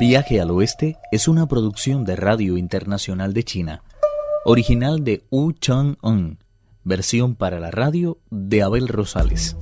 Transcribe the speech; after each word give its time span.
Viaje 0.00 0.40
al 0.40 0.50
Oeste 0.50 0.96
es 1.12 1.28
una 1.28 1.46
producción 1.46 2.06
de 2.06 2.16
Radio 2.16 2.56
Internacional 2.56 3.34
de 3.34 3.44
China, 3.44 3.82
original 4.46 5.04
de 5.04 5.26
Wu 5.30 5.52
Chang-un, 5.52 6.38
versión 6.84 7.34
para 7.34 7.60
la 7.60 7.70
radio 7.70 8.16
de 8.30 8.62
Abel 8.62 8.88
Rosales. 8.88 9.58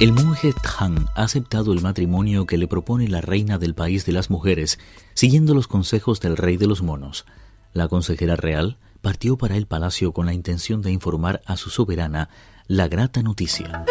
El 0.00 0.12
monje 0.12 0.52
Tang 0.60 1.06
ha 1.14 1.22
aceptado 1.22 1.72
el 1.72 1.82
matrimonio 1.82 2.46
que 2.46 2.58
le 2.58 2.66
propone 2.66 3.06
la 3.06 3.20
reina 3.20 3.58
del 3.58 3.76
país 3.76 4.04
de 4.06 4.10
las 4.10 4.28
mujeres, 4.28 4.80
siguiendo 5.14 5.54
los 5.54 5.68
consejos 5.68 6.18
del 6.18 6.36
rey 6.36 6.56
de 6.56 6.66
los 6.66 6.82
monos. 6.82 7.26
La 7.72 7.86
consejera 7.86 8.34
real 8.34 8.78
partió 9.02 9.38
para 9.38 9.56
el 9.56 9.68
palacio 9.68 10.12
con 10.12 10.26
la 10.26 10.34
intención 10.34 10.82
de 10.82 10.90
informar 10.90 11.42
a 11.46 11.56
su 11.56 11.70
soberana 11.70 12.28
la 12.66 12.88
grata 12.88 13.22
noticia. 13.22 13.84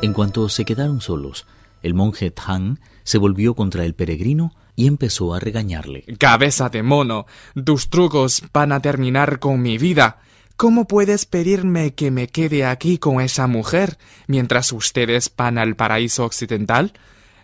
En 0.00 0.14
cuanto 0.14 0.48
se 0.48 0.64
quedaron 0.64 1.02
solos, 1.02 1.44
el 1.82 1.92
monje 1.92 2.30
Tang 2.30 2.78
se 3.04 3.18
volvió 3.18 3.54
contra 3.54 3.84
el 3.84 3.94
peregrino 3.94 4.54
y 4.76 4.86
empezó 4.86 5.34
a 5.34 5.40
regañarle. 5.40 6.04
Cabeza 6.18 6.68
de 6.68 6.82
mono, 6.82 7.26
tus 7.64 7.88
trucos 7.88 8.42
van 8.52 8.72
a 8.72 8.80
terminar 8.80 9.38
con 9.38 9.62
mi 9.62 9.78
vida. 9.78 10.18
¿Cómo 10.56 10.86
puedes 10.86 11.26
pedirme 11.26 11.94
que 11.94 12.10
me 12.10 12.28
quede 12.28 12.64
aquí 12.64 12.98
con 12.98 13.20
esa 13.20 13.46
mujer 13.46 13.98
mientras 14.26 14.72
ustedes 14.72 15.32
van 15.36 15.58
al 15.58 15.76
paraíso 15.76 16.24
occidental? 16.24 16.92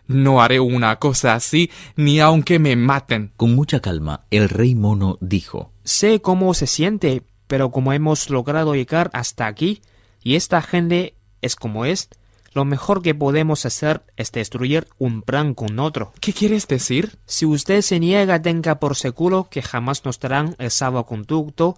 No 0.06 0.42
haré 0.42 0.58
una 0.58 0.96
cosa 0.96 1.34
así 1.34 1.70
ni 1.96 2.20
aunque 2.20 2.58
me 2.58 2.74
maten. 2.76 3.32
Con 3.36 3.54
mucha 3.54 3.80
calma, 3.80 4.24
el 4.30 4.48
rey 4.48 4.74
mono 4.74 5.18
dijo 5.20 5.72
Sé 5.84 6.20
cómo 6.20 6.52
se 6.54 6.66
siente, 6.66 7.22
pero 7.46 7.70
como 7.70 7.92
hemos 7.92 8.30
logrado 8.30 8.74
llegar 8.74 9.10
hasta 9.12 9.46
aquí, 9.46 9.82
y 10.22 10.34
esta 10.34 10.62
gente 10.62 11.14
es 11.42 11.56
como 11.56 11.84
es, 11.84 12.08
lo 12.52 12.64
mejor 12.64 13.02
que 13.02 13.14
podemos 13.14 13.64
hacer 13.64 14.02
es 14.16 14.32
destruir 14.32 14.88
un 14.98 15.22
plan 15.22 15.54
con 15.54 15.78
otro. 15.78 16.12
¿Qué 16.20 16.32
quieres 16.32 16.66
decir? 16.66 17.18
Si 17.24 17.46
usted 17.46 17.80
se 17.80 18.00
niega, 18.00 18.42
tenga 18.42 18.80
por 18.80 18.96
seguro 18.96 19.48
que 19.48 19.62
jamás 19.62 20.04
nos 20.04 20.18
darán 20.18 20.56
el 20.58 20.70
salvoconducto 20.70 21.76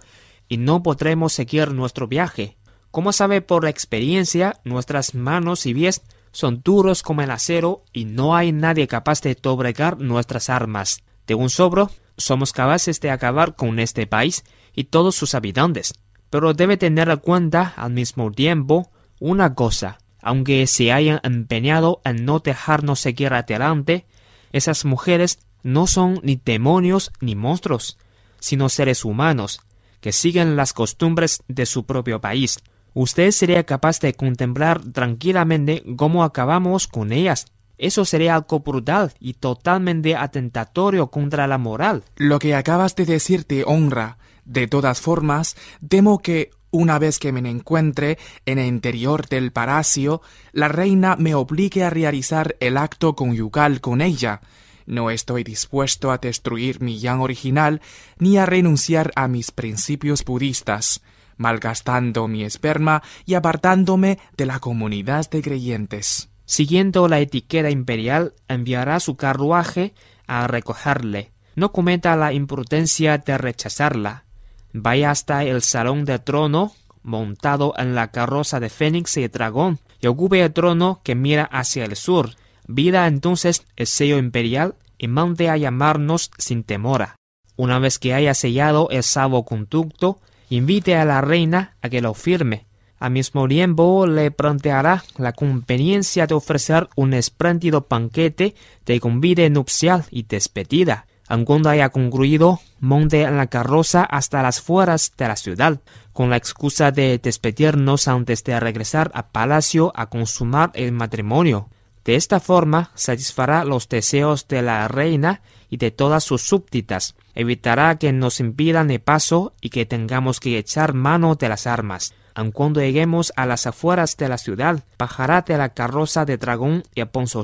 y 0.49 0.57
no 0.57 0.83
podremos 0.83 1.35
seguir 1.35 1.73
nuestro 1.73 2.09
viaje. 2.09 2.57
Como 2.91 3.13
sabe 3.13 3.43
por 3.43 3.67
experiencia, 3.67 4.61
nuestras 4.65 5.15
manos 5.15 5.67
y 5.67 5.75
pies 5.75 6.03
son 6.31 6.63
duros 6.63 7.03
como 7.03 7.21
el 7.21 7.31
acero 7.31 7.85
y 7.93 8.07
no 8.07 8.35
hay 8.35 8.53
nadie 8.53 8.89
capaz 8.89 9.21
de 9.21 9.35
doblegar 9.35 9.99
nuestras 9.99 10.49
armas. 10.49 11.05
De 11.27 11.35
un 11.35 11.51
sobro, 11.51 11.91
somos 12.17 12.53
capaces 12.53 13.01
de 13.01 13.11
acabar 13.11 13.57
con 13.57 13.79
este 13.79 14.07
país 14.07 14.45
y 14.75 14.85
todos 14.85 15.15
sus 15.15 15.35
habitantes. 15.35 15.93
Pero 16.31 16.55
debe 16.55 16.79
tener 16.79 17.11
en 17.11 17.19
cuenta 17.19 17.75
al 17.77 17.93
mismo 17.93 18.31
tiempo 18.33 18.91
una 19.21 19.55
cosa 19.55 19.99
aunque 20.23 20.67
se 20.67 20.93
hayan 20.93 21.21
empeñado 21.25 22.01
en 22.05 22.25
no 22.25 22.39
dejarnos 22.39 23.01
seguir 23.01 23.35
adelante, 23.35 24.07
esas 24.53 24.85
mujeres 24.85 25.41
no 25.63 25.87
son 25.87 26.21
ni 26.23 26.41
demonios 26.43 27.13
ni 27.21 27.35
monstruos, 27.35 27.99
sino 28.39 28.69
seres 28.69 29.05
humanos, 29.05 29.61
que 30.01 30.13
siguen 30.13 30.57
las 30.57 30.73
costumbres 30.73 31.43
de 31.49 31.67
su 31.67 31.85
propio 31.85 32.21
país. 32.21 32.59
Usted 32.95 33.31
sería 33.31 33.65
capaz 33.65 34.01
de 34.01 34.15
contemplar 34.15 34.81
tranquilamente 34.93 35.83
cómo 35.97 36.25
acabamos 36.25 36.87
con 36.87 37.13
ellas. 37.13 37.47
Eso 37.79 38.05
sería 38.05 38.35
algo 38.35 38.61
brutal 38.61 39.13
y 39.19 39.35
totalmente 39.35 40.15
atentatorio 40.15 41.09
contra 41.09 41.47
la 41.47 41.59
moral. 41.59 42.05
Lo 42.17 42.39
que 42.39 42.55
acabas 42.55 42.95
de 42.95 43.07
decir 43.07 43.45
te 43.45 43.65
honra. 43.65 44.19
De 44.45 44.67
todas 44.67 45.01
formas, 45.01 45.57
temo 45.89 46.21
que 46.21 46.51
una 46.73 46.99
vez 46.99 47.19
que 47.19 47.31
me 47.31 47.49
encuentre 47.49 48.19
en 48.47 48.59
el 48.59 48.67
interior 48.67 49.29
del 49.29 49.53
palacio, 49.53 50.23
la 50.53 50.69
reina 50.69 51.17
me 51.17 51.35
obligue 51.35 51.85
a 51.85 51.91
realizar 51.91 52.57
el 52.61 52.79
acto 52.79 53.15
conyugal 53.15 53.81
con 53.81 54.01
ella. 54.01 54.41
No 54.87 55.11
estoy 55.11 55.45
dispuesto 55.45 56.11
a 56.11 56.19
destruir 56.19 56.81
mi 56.81 56.99
yang 56.99 57.21
original 57.21 57.81
ni 58.19 58.39
a 58.39 58.47
renunciar 58.47 59.13
a 59.15 59.29
mis 59.29 59.53
principios 59.53 60.25
budistas, 60.25 61.03
malgastando 61.37 62.27
mi 62.27 62.43
esperma 62.43 63.03
y 63.27 63.35
apartándome 63.35 64.19
de 64.37 64.47
la 64.47 64.59
comunidad 64.59 65.31
de 65.31 65.43
creyentes. 65.43 66.31
Siguiendo 66.47 67.07
la 67.07 67.21
etiqueta 67.21 67.71
imperial, 67.71 68.35
enviará 68.49 68.99
su 68.99 69.17
carruaje 69.17 69.95
a 70.27 70.47
recogerle. 70.47 71.33
No 71.55 71.71
cometa 71.71 72.17
la 72.17 72.33
imprudencia 72.33 73.19
de 73.19 73.37
rechazarla 73.39 74.25
vaya 74.73 75.11
hasta 75.11 75.45
el 75.45 75.63
salón 75.63 76.05
de 76.05 76.19
trono 76.19 76.73
montado 77.03 77.75
en 77.77 77.95
la 77.95 78.11
carroza 78.11 78.61
de 78.61 78.71
Fénix 78.71 79.17
y 79.17 79.29
Dragón, 79.29 79.79
y 80.01 80.07
ocupe 80.07 80.43
el 80.43 80.53
trono 80.53 81.01
que 81.03 81.15
mira 81.15 81.45
hacia 81.45 81.85
el 81.85 81.97
sur. 81.97 82.31
Vida 82.67 83.07
entonces 83.07 83.65
el 83.77 83.87
sello 83.87 84.19
imperial 84.19 84.75
y 84.99 85.09
mande 85.09 85.49
a 85.49 85.57
llamarnos 85.57 86.31
sin 86.39 86.65
temora. 86.65 87.17
Una 87.57 87.79
vez 87.79 87.99
que 87.99 88.15
haya 88.15 88.35
sellado 88.35 88.89
el 88.91 89.03
conducto, 89.45 90.21
invite 90.49 90.97
a 90.97 91.05
la 91.05 91.21
reina 91.21 91.77
a 91.83 91.89
que 91.89 92.01
lo 92.01 92.15
firme. 92.15 92.67
Al 92.99 93.11
mismo 93.11 93.49
tiempo 93.49 94.07
le 94.07 94.31
planteará 94.31 95.03
la 95.19 95.33
conveniencia 95.33 96.29
de 96.29 96.35
ofrecer 96.35 96.89
un 96.95 97.15
espléndido 97.15 97.87
banquete 97.89 98.55
de 98.87 99.01
convite 99.01 99.51
nupcial 99.51 100.05
y 100.11 100.23
despedida 100.23 101.07
cuando 101.47 101.71
haya 101.71 101.89
concluido, 101.89 102.61
monte 102.79 103.23
en 103.23 103.39
la 103.39 103.47
carroza 103.47 104.05
hasta 104.05 104.43
las 104.43 104.61
fueras 104.61 105.15
de 105.17 105.29
la 105.29 105.37
ciudad, 105.37 105.81
con 106.13 106.29
la 106.29 106.37
excusa 106.37 106.91
de 106.91 107.19
despedirnos 107.19 108.07
antes 108.07 108.45
de 108.45 108.61
regresar 108.61 109.11
al 109.15 109.31
palacio 109.31 109.93
a 109.97 110.11
consumar 110.11 110.73
el 110.75 110.93
matrimonio. 110.93 111.71
De 112.05 112.17
esta 112.17 112.39
forma 112.39 112.91
satisfará 112.95 113.65
los 113.65 113.89
deseos 113.89 114.47
de 114.47 114.61
la 114.61 114.87
reina 114.89 115.41
y 115.71 115.79
de 115.79 115.91
todas 115.91 116.23
sus 116.23 116.43
súbditas, 116.43 117.15
evitará 117.35 117.97
que 117.97 118.13
nos 118.13 118.39
impidan 118.39 118.91
el 118.91 119.01
paso 119.01 119.55
y 119.63 119.71
que 119.71 119.87
tengamos 119.87 120.39
que 120.39 120.59
echar 120.59 120.93
mano 120.93 121.37
de 121.37 121.49
las 121.49 121.67
armas. 121.67 122.13
Aun 122.35 122.53
cuando 122.53 122.81
lleguemos 122.81 123.33
a 123.37 123.47
las 123.47 123.67
afueras 123.67 124.19
de 124.19 124.29
la 124.29 124.37
ciudad, 124.37 124.85
bajará 124.99 125.41
de 125.41 125.57
la 125.57 125.71
carroza 125.71 126.27
de 126.27 126.37
dragón 126.37 126.83
y 126.95 127.01
Alfonso 127.01 127.43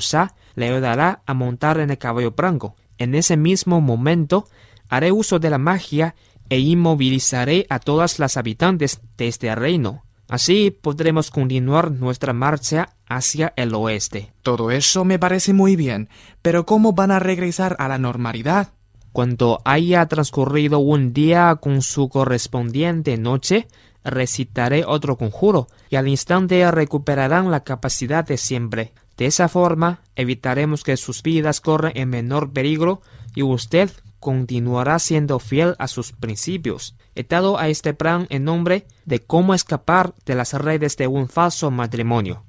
le 0.57 0.69
ayudará 0.69 1.23
a 1.25 1.33
montar 1.33 1.81
en 1.81 1.91
el 1.91 1.97
caballo 1.97 2.33
blanco 2.33 2.77
en 2.99 3.15
ese 3.15 3.37
mismo 3.37 3.81
momento 3.81 4.47
haré 4.89 5.13
uso 5.13 5.39
de 5.39 5.51
la 5.51 5.59
magia 5.59 6.15
e 6.49 6.59
inmovilizaré 6.59 7.67
a 7.69 7.79
todas 7.79 8.19
las 8.19 8.37
habitantes 8.37 9.01
de 9.17 9.29
este 9.29 9.55
reino. 9.55 10.05
Así 10.29 10.71
podremos 10.71 11.31
continuar 11.31 11.91
nuestra 11.91 12.33
marcha 12.33 12.91
hacia 13.07 13.55
el 13.57 13.75
oeste. 13.75 14.33
Todo 14.43 14.71
eso 14.71 15.05
me 15.05 15.19
parece 15.19 15.55
muy 15.55 15.75
bien, 15.75 16.11
pero 16.43 16.67
¿cómo 16.67 16.93
van 16.93 17.11
a 17.11 17.19
regresar 17.19 17.77
a 17.79 17.89
la 17.89 17.99
normalidad? 17.99 18.73
Cuando 19.13 19.61
haya 19.65 20.05
transcurrido 20.07 20.81
un 20.81 21.15
día 21.15 21.57
con 21.61 21.81
su 21.81 22.11
correspondiente 22.11 23.17
noche, 23.17 23.69
recitaré 24.05 24.85
otro 24.87 25.17
conjuro, 25.17 25.67
y 25.89 25.97
al 25.97 26.09
instante 26.09 26.71
recuperarán 26.71 27.51
la 27.51 27.65
capacidad 27.65 28.25
de 28.25 28.37
siempre. 28.37 28.93
De 29.19 29.27
esa 29.27 29.49
forma 29.49 30.01
evitaremos 30.15 30.85
que 30.85 30.97
sus 30.97 31.23
vidas 31.23 31.61
corran 31.61 31.93
en 31.97 32.09
menor 32.09 32.53
peligro 32.53 33.03
y 33.35 33.43
usted 33.43 33.91
continuará 34.21 34.99
siendo 35.01 35.41
fiel 35.41 35.75
a 35.79 35.89
sus 35.89 36.13
principios. 36.13 36.97
He 37.17 37.25
dado 37.25 37.59
a 37.59 37.69
este 37.69 37.95
plan 37.95 38.29
en 38.31 38.45
nombre 38.45 38.87
de 39.05 39.21
cómo 39.21 39.55
escapar 39.55 40.15
de 40.25 40.37
las 40.37 40.55
redes 40.55 40.97
de 40.97 41.09
un 41.09 41.29
falso 41.29 41.71
matrimonio. 41.73 42.45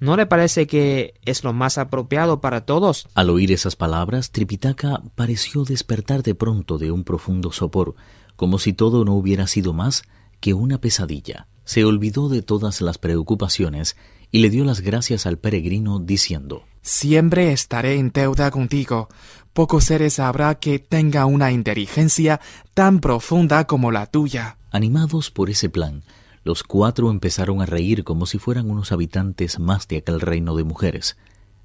¿No 0.00 0.16
le 0.16 0.24
parece 0.26 0.66
que 0.66 1.14
es 1.26 1.44
lo 1.44 1.52
más 1.52 1.76
apropiado 1.76 2.40
para 2.40 2.62
todos? 2.64 3.06
Al 3.14 3.28
oír 3.28 3.52
esas 3.52 3.76
palabras, 3.76 4.32
Tripitaka 4.32 5.02
pareció 5.14 5.64
despertar 5.64 6.22
de 6.22 6.34
pronto 6.34 6.78
de 6.78 6.90
un 6.90 7.04
profundo 7.04 7.52
sopor, 7.52 7.94
como 8.34 8.58
si 8.58 8.72
todo 8.72 9.04
no 9.04 9.12
hubiera 9.12 9.46
sido 9.46 9.74
más 9.74 10.04
que 10.40 10.54
una 10.54 10.80
pesadilla. 10.80 11.48
Se 11.64 11.84
olvidó 11.84 12.28
de 12.28 12.42
todas 12.42 12.80
las 12.80 12.98
preocupaciones 12.98 13.96
y 14.34 14.40
le 14.40 14.50
dio 14.50 14.64
las 14.64 14.80
gracias 14.80 15.26
al 15.26 15.38
peregrino 15.38 16.00
diciendo 16.00 16.64
Siempre 16.82 17.52
estaré 17.52 18.00
en 18.00 18.10
deuda 18.10 18.50
contigo. 18.50 19.08
Pocos 19.52 19.84
seres 19.84 20.18
habrá 20.18 20.56
que 20.56 20.80
tenga 20.80 21.24
una 21.24 21.52
inteligencia 21.52 22.40
tan 22.74 22.98
profunda 22.98 23.68
como 23.68 23.92
la 23.92 24.06
tuya. 24.06 24.58
Animados 24.72 25.30
por 25.30 25.50
ese 25.50 25.68
plan, 25.68 26.02
los 26.42 26.64
cuatro 26.64 27.12
empezaron 27.12 27.62
a 27.62 27.66
reír 27.66 28.02
como 28.02 28.26
si 28.26 28.38
fueran 28.38 28.68
unos 28.68 28.90
habitantes 28.90 29.60
más 29.60 29.86
de 29.86 29.98
aquel 29.98 30.20
reino 30.20 30.56
de 30.56 30.64
mujeres. 30.64 31.16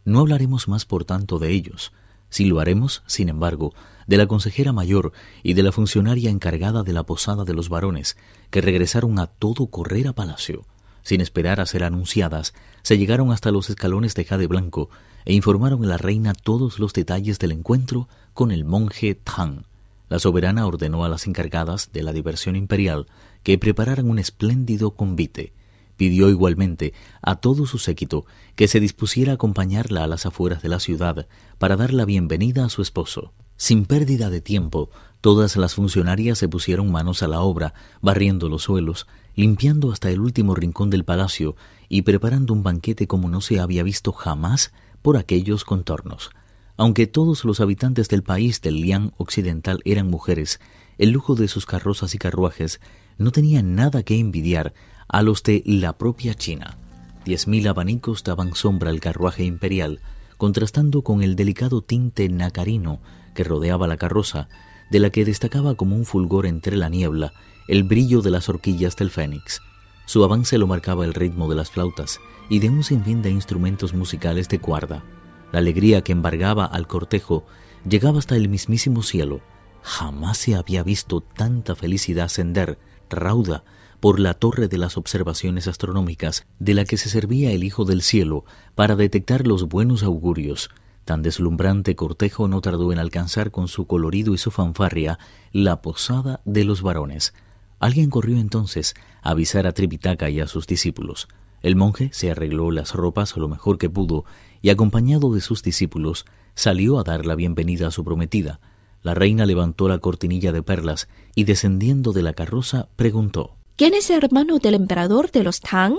No 0.05 0.19
hablaremos 0.19 0.67
más 0.67 0.85
por 0.85 1.05
tanto 1.05 1.39
de 1.39 1.49
ellos. 1.49 1.91
Sí 2.29 2.45
lo 2.45 2.59
haremos, 2.59 3.01
sin 3.07 3.29
embargo, 3.29 3.73
de 4.05 4.17
la 4.17 4.27
consejera 4.27 4.73
mayor 4.73 5.11
y 5.41 5.55
de 5.55 5.63
la 5.63 5.71
funcionaria 5.71 6.29
encargada 6.29 6.83
de 6.83 6.93
la 6.93 7.01
posada 7.01 7.45
de 7.45 7.55
los 7.55 7.67
varones, 7.67 8.15
que 8.51 8.61
regresaron 8.61 9.17
a 9.17 9.25
todo 9.25 9.65
correr 9.71 10.07
a 10.07 10.13
palacio. 10.13 10.67
Sin 11.03 11.21
esperar 11.21 11.59
a 11.59 11.65
ser 11.65 11.83
anunciadas, 11.83 12.53
se 12.81 12.97
llegaron 12.97 13.31
hasta 13.31 13.51
los 13.51 13.69
escalones 13.69 14.15
de 14.15 14.25
jade 14.25 14.47
blanco 14.47 14.89
e 15.25 15.33
informaron 15.33 15.83
a 15.83 15.87
la 15.87 15.97
reina 15.97 16.33
todos 16.33 16.79
los 16.79 16.93
detalles 16.93 17.39
del 17.39 17.51
encuentro 17.51 18.07
con 18.33 18.51
el 18.51 18.65
monje 18.65 19.15
Tang. 19.15 19.63
La 20.09 20.17
soberana 20.17 20.65
ordenó 20.65 21.05
a 21.05 21.09
las 21.09 21.27
encargadas 21.27 21.91
de 21.93 22.01
la 22.01 22.13
diversión 22.13 22.55
imperial 22.55 23.07
que 23.43 23.57
prepararan 23.57 24.09
un 24.09 24.17
espléndido 24.17 24.91
convite. 24.91 25.53
Pidió 25.97 26.29
igualmente 26.29 26.93
a 27.21 27.35
todo 27.35 27.65
su 27.65 27.77
séquito 27.77 28.25
que 28.55 28.67
se 28.67 28.79
dispusiera 28.79 29.33
a 29.33 29.35
acompañarla 29.35 30.03
a 30.03 30.07
las 30.07 30.25
afueras 30.25 30.63
de 30.63 30.69
la 30.69 30.79
ciudad 30.79 31.27
para 31.57 31.75
dar 31.75 31.93
la 31.93 32.05
bienvenida 32.05 32.65
a 32.65 32.69
su 32.69 32.81
esposo. 32.81 33.33
Sin 33.57 33.85
pérdida 33.85 34.29
de 34.29 34.39
tiempo, 34.39 34.89
todas 35.19 35.57
las 35.57 35.75
funcionarias 35.75 36.37
se 36.37 36.47
pusieron 36.47 36.91
manos 36.91 37.21
a 37.21 37.27
la 37.27 37.41
obra, 37.41 37.73
barriendo 38.01 38.47
los 38.47 38.63
suelos, 38.63 39.05
limpiando 39.39 39.93
hasta 39.93 40.11
el 40.11 40.19
último 40.19 40.53
rincón 40.53 40.89
del 40.89 41.05
palacio 41.05 41.55
y 41.87 42.01
preparando 42.01 42.51
un 42.51 42.61
banquete 42.61 43.07
como 43.07 43.29
no 43.29 43.39
se 43.39 43.61
había 43.61 43.83
visto 43.83 44.11
jamás 44.11 44.73
por 45.01 45.15
aquellos 45.15 45.63
contornos. 45.63 46.31
Aunque 46.75 47.07
todos 47.07 47.45
los 47.45 47.61
habitantes 47.61 48.09
del 48.09 48.21
país 48.21 48.59
del 48.59 48.81
Liang 48.81 49.13
occidental 49.15 49.79
eran 49.85 50.09
mujeres, 50.09 50.59
el 50.97 51.11
lujo 51.11 51.35
de 51.35 51.47
sus 51.47 51.65
carrozas 51.65 52.13
y 52.15 52.17
carruajes 52.17 52.81
no 53.17 53.31
tenía 53.31 53.63
nada 53.63 54.03
que 54.03 54.19
envidiar 54.19 54.73
a 55.07 55.21
los 55.21 55.41
de 55.43 55.63
la 55.65 55.97
propia 55.97 56.33
China. 56.33 56.77
Diez 57.23 57.47
mil 57.47 57.65
abanicos 57.69 58.25
daban 58.25 58.55
sombra 58.55 58.89
al 58.89 58.99
carruaje 58.99 59.45
imperial, 59.45 60.01
contrastando 60.35 61.01
con 61.01 61.23
el 61.23 61.37
delicado 61.37 61.81
tinte 61.81 62.27
nacarino 62.27 62.99
que 63.33 63.45
rodeaba 63.45 63.87
la 63.87 63.95
carroza, 63.95 64.49
de 64.91 64.99
la 64.99 65.11
que 65.11 65.23
destacaba 65.23 65.75
como 65.75 65.95
un 65.95 66.03
fulgor 66.03 66.45
entre 66.45 66.75
la 66.75 66.89
niebla 66.89 67.31
el 67.69 67.83
brillo 67.83 68.21
de 68.21 68.31
las 68.31 68.49
horquillas 68.49 68.95
del 68.95 69.11
fénix. 69.11 69.61
Su 70.05 70.23
avance 70.23 70.57
lo 70.57 70.65
marcaba 70.65 71.05
el 71.05 71.13
ritmo 71.13 71.47
de 71.47 71.55
las 71.55 71.69
flautas 71.69 72.19
y 72.49 72.57
de 72.57 72.69
un 72.69 72.83
sinfín 72.83 73.21
de 73.21 73.29
instrumentos 73.29 73.93
musicales 73.93 74.49
de 74.49 74.59
cuerda. 74.59 75.03
La 75.51 75.59
alegría 75.59 76.03
que 76.03 76.11
embargaba 76.11 76.65
al 76.65 76.87
cortejo 76.87 77.45
llegaba 77.87 78.17
hasta 78.17 78.35
el 78.35 78.49
mismísimo 78.49 79.03
cielo. 79.03 79.41
Jamás 79.83 80.39
se 80.39 80.55
había 80.55 80.81
visto 80.81 81.21
tanta 81.21 81.75
felicidad 81.75 82.25
ascender, 82.25 82.79
rauda, 83.07 83.63
por 83.99 84.19
la 84.19 84.33
torre 84.33 84.67
de 84.67 84.79
las 84.79 84.97
observaciones 84.97 85.67
astronómicas 85.67 86.47
de 86.57 86.73
la 86.73 86.85
que 86.85 86.97
se 86.97 87.09
servía 87.09 87.51
el 87.51 87.63
Hijo 87.63 87.85
del 87.85 88.01
Cielo 88.01 88.45
para 88.73 88.95
detectar 88.95 89.45
los 89.45 89.67
buenos 89.67 90.01
augurios. 90.01 90.71
Tan 91.05 91.21
deslumbrante 91.21 91.95
cortejo 91.95 92.47
no 92.47 92.61
tardó 92.61 92.91
en 92.93 92.99
alcanzar 92.99 93.51
con 93.51 93.67
su 93.67 93.85
colorido 93.85 94.33
y 94.33 94.39
su 94.39 94.49
fanfarria 94.49 95.19
la 95.51 95.81
posada 95.83 96.41
de 96.45 96.63
los 96.63 96.81
varones. 96.81 97.33
Alguien 97.79 98.09
corrió 98.09 98.37
entonces 98.37 98.93
a 99.21 99.31
avisar 99.31 99.67
a 99.67 99.73
Tripitaka 99.73 100.29
y 100.29 100.39
a 100.39 100.47
sus 100.47 100.67
discípulos. 100.67 101.27
El 101.61 101.75
monje 101.75 102.09
se 102.13 102.31
arregló 102.31 102.71
las 102.71 102.93
ropas 102.93 103.35
lo 103.35 103.47
mejor 103.47 103.77
que 103.77 103.89
pudo 103.89 104.25
y, 104.61 104.69
acompañado 104.69 105.33
de 105.33 105.41
sus 105.41 105.63
discípulos, 105.63 106.25
salió 106.55 106.99
a 106.99 107.03
dar 107.03 107.25
la 107.25 107.35
bienvenida 107.35 107.87
a 107.87 107.91
su 107.91 108.03
prometida. 108.03 108.59
La 109.01 109.13
reina 109.13 109.45
levantó 109.45 109.87
la 109.87 109.99
cortinilla 109.99 110.51
de 110.51 110.63
perlas 110.63 111.07
y, 111.35 111.45
descendiendo 111.45 112.11
de 112.11 112.23
la 112.23 112.33
carroza, 112.33 112.87
preguntó 112.95 113.55
¿Quién 113.75 113.93
es 113.93 114.09
hermano 114.09 114.59
del 114.59 114.73
emperador 114.73 115.31
de 115.31 115.43
los 115.43 115.61
Tang? 115.61 115.95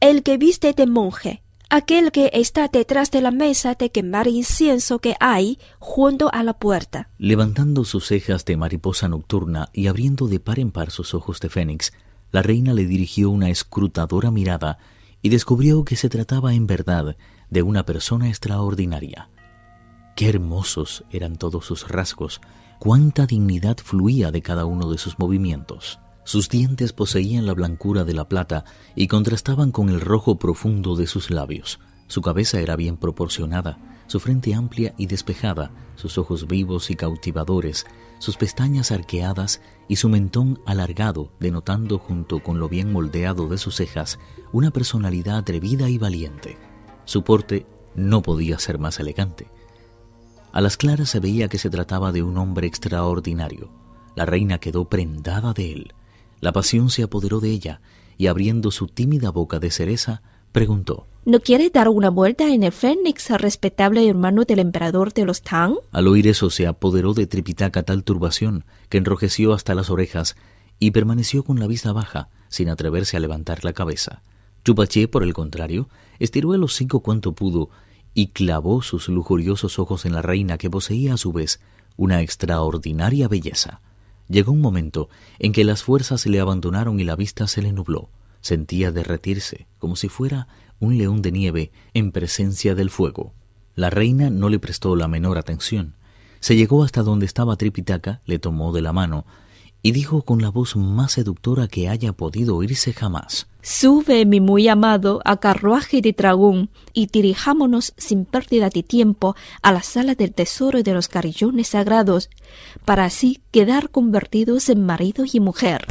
El 0.00 0.22
que 0.22 0.38
viste 0.38 0.72
de 0.72 0.86
monje 0.86 1.43
aquel 1.70 2.12
que 2.12 2.30
está 2.32 2.68
detrás 2.68 3.10
de 3.10 3.20
la 3.20 3.30
mesa 3.30 3.74
de 3.74 3.90
quemar 3.90 4.28
incienso 4.28 4.98
que 4.98 5.16
hay 5.20 5.58
junto 5.78 6.32
a 6.32 6.42
la 6.42 6.54
puerta. 6.54 7.10
Levantando 7.18 7.84
sus 7.84 8.06
cejas 8.06 8.44
de 8.44 8.56
mariposa 8.56 9.08
nocturna 9.08 9.68
y 9.72 9.86
abriendo 9.86 10.28
de 10.28 10.40
par 10.40 10.58
en 10.58 10.70
par 10.70 10.90
sus 10.90 11.14
ojos 11.14 11.40
de 11.40 11.48
fénix, 11.48 11.92
la 12.30 12.42
reina 12.42 12.74
le 12.74 12.86
dirigió 12.86 13.30
una 13.30 13.50
escrutadora 13.50 14.30
mirada 14.30 14.78
y 15.22 15.28
descubrió 15.28 15.84
que 15.84 15.96
se 15.96 16.08
trataba 16.08 16.54
en 16.54 16.66
verdad 16.66 17.16
de 17.50 17.62
una 17.62 17.86
persona 17.86 18.28
extraordinaria. 18.28 19.30
Qué 20.16 20.28
hermosos 20.28 21.04
eran 21.10 21.36
todos 21.36 21.64
sus 21.64 21.88
rasgos, 21.88 22.40
cuánta 22.78 23.26
dignidad 23.26 23.78
fluía 23.78 24.30
de 24.30 24.42
cada 24.42 24.64
uno 24.64 24.90
de 24.90 24.98
sus 24.98 25.18
movimientos. 25.18 25.98
Sus 26.24 26.48
dientes 26.48 26.92
poseían 26.92 27.46
la 27.46 27.54
blancura 27.54 28.04
de 28.04 28.14
la 28.14 28.28
plata 28.28 28.64
y 28.96 29.08
contrastaban 29.08 29.70
con 29.70 29.90
el 29.90 30.00
rojo 30.00 30.38
profundo 30.38 30.96
de 30.96 31.06
sus 31.06 31.30
labios. 31.30 31.80
Su 32.06 32.22
cabeza 32.22 32.60
era 32.60 32.76
bien 32.76 32.96
proporcionada, 32.96 33.78
su 34.06 34.20
frente 34.20 34.54
amplia 34.54 34.94
y 34.96 35.06
despejada, 35.06 35.70
sus 35.96 36.18
ojos 36.18 36.46
vivos 36.46 36.90
y 36.90 36.96
cautivadores, 36.96 37.86
sus 38.18 38.36
pestañas 38.36 38.90
arqueadas 38.90 39.60
y 39.88 39.96
su 39.96 40.08
mentón 40.08 40.60
alargado, 40.66 41.30
denotando 41.40 41.98
junto 41.98 42.42
con 42.42 42.58
lo 42.58 42.68
bien 42.68 42.92
moldeado 42.92 43.48
de 43.48 43.58
sus 43.58 43.76
cejas 43.76 44.18
una 44.52 44.70
personalidad 44.70 45.38
atrevida 45.38 45.88
y 45.88 45.98
valiente. 45.98 46.56
Su 47.04 47.22
porte 47.22 47.66
no 47.94 48.22
podía 48.22 48.58
ser 48.58 48.78
más 48.78 48.98
elegante. 48.98 49.48
A 50.52 50.60
las 50.60 50.76
claras 50.76 51.10
se 51.10 51.20
veía 51.20 51.48
que 51.48 51.58
se 51.58 51.70
trataba 51.70 52.12
de 52.12 52.22
un 52.22 52.38
hombre 52.38 52.66
extraordinario. 52.66 53.70
La 54.14 54.24
reina 54.24 54.58
quedó 54.58 54.88
prendada 54.88 55.52
de 55.52 55.72
él. 55.72 55.94
La 56.44 56.52
pasión 56.52 56.90
se 56.90 57.02
apoderó 57.02 57.40
de 57.40 57.48
ella 57.48 57.80
y 58.18 58.26
abriendo 58.26 58.70
su 58.70 58.86
tímida 58.86 59.30
boca 59.30 59.60
de 59.60 59.70
cereza, 59.70 60.20
preguntó 60.52 61.06
¿No 61.24 61.40
quiere 61.40 61.70
dar 61.70 61.88
una 61.88 62.10
vuelta 62.10 62.52
en 62.52 62.64
el 62.64 62.70
Fénix 62.70 63.30
al 63.30 63.38
respetable 63.38 64.06
hermano 64.06 64.44
del 64.44 64.58
emperador 64.58 65.14
de 65.14 65.24
los 65.24 65.40
Tang? 65.40 65.76
Al 65.90 66.06
oír 66.06 66.26
eso 66.26 66.50
se 66.50 66.66
apoderó 66.66 67.14
de 67.14 67.26
Tripitaka 67.26 67.82
tal 67.82 68.04
turbación 68.04 68.66
que 68.90 68.98
enrojeció 68.98 69.54
hasta 69.54 69.74
las 69.74 69.88
orejas 69.88 70.36
y 70.78 70.90
permaneció 70.90 71.44
con 71.44 71.58
la 71.58 71.66
vista 71.66 71.94
baja, 71.94 72.28
sin 72.50 72.68
atreverse 72.68 73.16
a 73.16 73.20
levantar 73.20 73.64
la 73.64 73.72
cabeza. 73.72 74.22
Chupaché, 74.66 75.08
por 75.08 75.22
el 75.22 75.32
contrario, 75.32 75.88
estiró 76.18 76.52
el 76.52 76.62
hocico 76.62 77.00
cuanto 77.00 77.32
pudo 77.32 77.70
y 78.12 78.26
clavó 78.26 78.82
sus 78.82 79.08
lujuriosos 79.08 79.78
ojos 79.78 80.04
en 80.04 80.12
la 80.12 80.20
reina 80.20 80.58
que 80.58 80.68
poseía 80.68 81.14
a 81.14 81.16
su 81.16 81.32
vez 81.32 81.60
una 81.96 82.20
extraordinaria 82.20 83.28
belleza. 83.28 83.80
Llegó 84.28 84.52
un 84.52 84.60
momento 84.60 85.08
en 85.38 85.52
que 85.52 85.64
las 85.64 85.82
fuerzas 85.82 86.26
le 86.26 86.40
abandonaron 86.40 87.00
y 87.00 87.04
la 87.04 87.16
vista 87.16 87.46
se 87.46 87.62
le 87.62 87.72
nubló. 87.72 88.10
Sentía 88.40 88.92
derretirse, 88.92 89.66
como 89.78 89.96
si 89.96 90.08
fuera 90.08 90.48
un 90.80 90.98
león 90.98 91.22
de 91.22 91.32
nieve 91.32 91.72
en 91.92 92.12
presencia 92.12 92.74
del 92.74 92.90
fuego. 92.90 93.32
La 93.74 93.90
reina 93.90 94.30
no 94.30 94.48
le 94.48 94.58
prestó 94.58 94.96
la 94.96 95.08
menor 95.08 95.38
atención. 95.38 95.94
Se 96.40 96.56
llegó 96.56 96.84
hasta 96.84 97.02
donde 97.02 97.26
estaba 97.26 97.56
Tripitaka, 97.56 98.20
le 98.26 98.38
tomó 98.38 98.72
de 98.72 98.82
la 98.82 98.92
mano 98.92 99.24
y 99.84 99.92
dijo 99.92 100.22
con 100.22 100.40
la 100.40 100.48
voz 100.48 100.76
más 100.76 101.12
seductora 101.12 101.68
que 101.68 101.90
haya 101.90 102.14
podido 102.14 102.56
oírse 102.56 102.94
jamás. 102.94 103.48
Sube, 103.60 104.24
mi 104.24 104.40
muy 104.40 104.66
amado, 104.66 105.20
a 105.26 105.36
carruaje 105.36 106.00
de 106.00 106.12
dragón 106.12 106.70
y 106.94 107.06
dirijámonos 107.08 107.92
sin 107.98 108.24
pérdida 108.24 108.70
de 108.70 108.82
tiempo 108.82 109.36
a 109.60 109.72
la 109.72 109.82
sala 109.82 110.14
del 110.14 110.32
tesoro 110.32 110.82
de 110.82 110.94
los 110.94 111.08
carillones 111.08 111.68
sagrados, 111.68 112.30
para 112.86 113.04
así 113.04 113.42
quedar 113.50 113.90
convertidos 113.90 114.70
en 114.70 114.86
marido 114.86 115.26
y 115.30 115.38
mujer. 115.38 115.86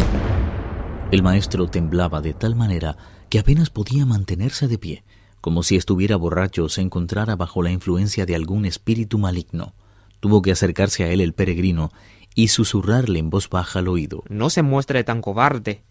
El 1.11 1.21
maestro 1.21 1.67
temblaba 1.67 2.19
de 2.19 2.33
tal 2.33 2.55
manera 2.55 2.97
que 3.29 3.37
apenas 3.37 3.69
podía 3.69 4.07
mantenerse 4.07 4.67
de 4.67 4.79
pie, 4.79 5.03
como 5.39 5.61
si 5.61 5.75
estuviera 5.75 6.15
borracho 6.15 6.63
o 6.63 6.69
se 6.69 6.81
encontrara 6.81 7.35
bajo 7.35 7.61
la 7.61 7.69
influencia 7.69 8.25
de 8.25 8.33
algún 8.33 8.65
espíritu 8.65 9.19
maligno. 9.19 9.75
Tuvo 10.19 10.41
que 10.41 10.51
acercarse 10.51 11.03
a 11.03 11.09
él 11.09 11.21
el 11.21 11.33
peregrino 11.33 11.91
y 12.35 12.49
susurrarle 12.49 13.19
en 13.19 13.29
voz 13.29 13.49
baja 13.49 13.79
al 13.79 13.87
oído. 13.87 14.23
No 14.29 14.49
se 14.49 14.61
muestre 14.61 15.03
tan 15.03 15.21
cobarde. 15.21 15.83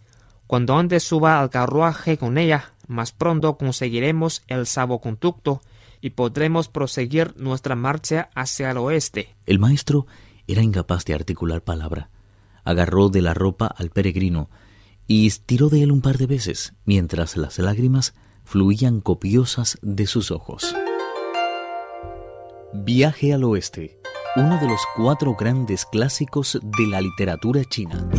Cuando 0.47 0.77
antes 0.77 1.03
suba 1.03 1.39
al 1.39 1.49
carruaje 1.49 2.17
con 2.17 2.37
ella, 2.37 2.73
más 2.87 3.11
pronto 3.11 3.57
conseguiremos 3.57 4.43
el 4.47 4.67
saboconducto 4.67 5.61
y 6.01 6.11
podremos 6.11 6.67
proseguir 6.67 7.33
nuestra 7.37 7.75
marcha 7.75 8.29
hacia 8.35 8.71
el 8.71 8.77
oeste. 8.77 9.35
El 9.45 9.59
maestro 9.59 10.05
era 10.47 10.61
incapaz 10.61 11.05
de 11.05 11.13
articular 11.13 11.61
palabra. 11.61 12.09
Agarró 12.65 13.09
de 13.09 13.21
la 13.21 13.33
ropa 13.33 13.67
al 13.67 13.89
peregrino 13.89 14.49
y 15.07 15.27
estiró 15.27 15.69
de 15.69 15.83
él 15.83 15.91
un 15.91 16.01
par 16.01 16.17
de 16.17 16.27
veces, 16.27 16.73
mientras 16.85 17.37
las 17.37 17.57
lágrimas 17.59 18.13
fluían 18.43 18.99
copiosas 18.99 19.77
de 19.81 20.07
sus 20.07 20.31
ojos. 20.31 20.75
Viaje 22.73 23.33
al 23.33 23.43
oeste 23.43 24.02
uno 24.35 24.57
de 24.59 24.67
los 24.67 24.81
cuatro 24.95 25.35
grandes 25.35 25.85
clásicos 25.85 26.59
de 26.63 26.87
la 26.87 27.01
literatura 27.01 27.63
china. 27.65 28.09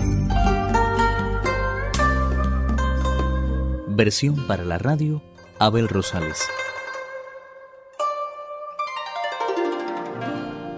Versión 3.89 4.47
para 4.47 4.65
la 4.65 4.79
radio, 4.79 5.23
Abel 5.59 5.89
Rosales. 5.89 6.41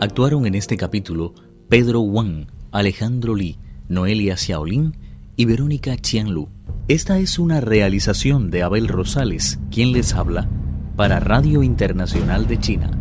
Actuaron 0.00 0.46
en 0.46 0.54
este 0.54 0.78
capítulo 0.78 1.34
Pedro 1.68 2.00
Wang, 2.00 2.46
Alejandro 2.72 3.34
Li, 3.34 3.58
Noelia 3.88 4.38
Xiaolin 4.38 4.96
y 5.36 5.44
Verónica 5.44 5.98
Qianlu. 5.98 6.48
Esta 6.88 7.18
es 7.18 7.38
una 7.38 7.60
realización 7.60 8.50
de 8.50 8.62
Abel 8.62 8.88
Rosales, 8.88 9.58
quien 9.70 9.92
les 9.92 10.14
habla, 10.14 10.48
para 10.96 11.20
Radio 11.20 11.62
Internacional 11.62 12.46
de 12.46 12.58
China. 12.58 12.95